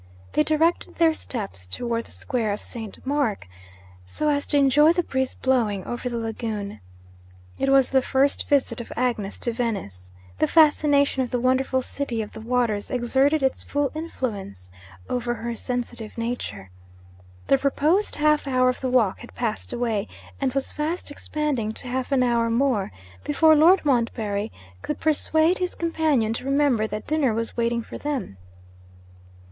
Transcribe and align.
They 0.33 0.41
directed 0.43 0.95
their 0.95 1.13
steps 1.13 1.67
towards 1.67 2.07
the 2.07 2.11
square 2.19 2.53
of 2.53 2.63
St. 2.63 3.05
Mark, 3.05 3.47
so 4.03 4.29
as 4.29 4.47
to 4.47 4.57
enjoy 4.57 4.93
the 4.93 5.03
breeze 5.03 5.35
blowing 5.35 5.83
over 5.85 6.09
the 6.09 6.17
lagoon. 6.17 6.79
It 7.59 7.69
was 7.69 7.89
the 7.89 8.01
first 8.01 8.49
visit 8.49 8.81
of 8.81 8.91
Agnes 8.97 9.37
to 9.41 9.53
Venice. 9.53 10.11
The 10.39 10.47
fascination 10.47 11.21
of 11.21 11.29
the 11.29 11.39
wonderful 11.39 11.83
city 11.83 12.23
of 12.23 12.31
the 12.31 12.41
waters 12.41 12.89
exerted 12.89 13.43
its 13.43 13.61
full 13.63 13.91
influence 13.93 14.71
over 15.07 15.35
her 15.35 15.55
sensitive 15.55 16.17
nature. 16.17 16.71
The 17.45 17.59
proposed 17.59 18.15
half 18.15 18.47
hour 18.47 18.69
of 18.69 18.81
the 18.81 18.89
walk 18.89 19.19
had 19.19 19.35
passed 19.35 19.71
away, 19.71 20.07
and 20.39 20.51
was 20.55 20.71
fast 20.71 21.11
expanding 21.11 21.73
to 21.73 21.87
half 21.87 22.11
an 22.11 22.23
hour 22.23 22.49
more, 22.49 22.91
before 23.23 23.55
Lord 23.55 23.85
Montbarry 23.85 24.51
could 24.81 24.99
persuade 24.99 25.59
his 25.59 25.75
companion 25.75 26.33
to 26.33 26.45
remember 26.45 26.87
that 26.87 27.05
dinner 27.05 27.35
was 27.35 27.55
waiting 27.55 27.83
for 27.83 27.99
them. 27.99 28.37